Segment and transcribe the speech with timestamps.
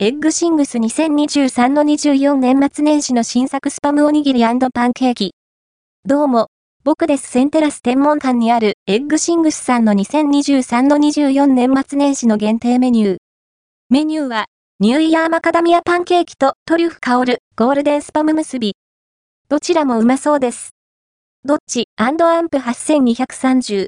[0.00, 5.34] エッグシングス2023の24年末年始の新作スパムおにぎりパンケーキ。
[6.04, 6.46] どうも、
[6.84, 7.28] 僕です。
[7.28, 13.16] センテラス天文館にあるエッグシングスさんの2023の24年末年始の限定メニュー。
[13.90, 14.44] メニューは、
[14.78, 18.76] ニューイヤーマカダミアパンケーキとトリュフ香るゴールデンスパム結び。
[19.48, 20.70] どちらもうまそうです。
[21.44, 21.88] どっち？
[21.96, 23.86] アンプ8230